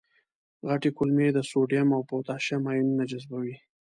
[0.67, 3.55] غټې کولمې د سودیم او پتاشیم آیونونه جذبوي.